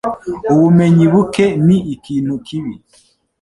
[0.53, 2.73] Ubumenyi buke ni ikintu kibi